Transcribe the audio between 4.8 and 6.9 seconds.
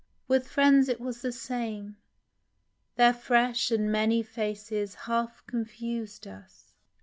half confus'd us.